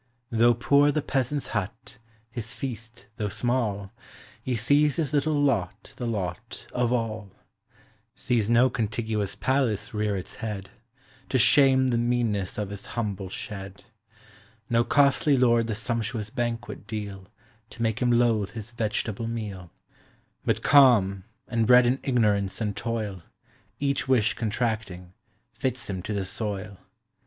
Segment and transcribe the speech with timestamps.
[0.31, 1.99] Though poor the peasant's hut,
[2.31, 3.91] his feast though small,
[4.41, 7.29] He sees his little lot the lot of all;
[8.15, 10.71] Sees no contiguous palace rear its head,
[11.29, 13.83] To shame the meanness of his humble shed;
[14.71, 17.27] No costly lord the sumptuous banquet deal
[17.69, 19.69] To make him loathe his vegetable meal;
[20.43, 23.21] But calm, and bred in ignorance and toil,
[23.79, 25.13] Each wish contracting,
[25.53, 26.79] fits him to the soil.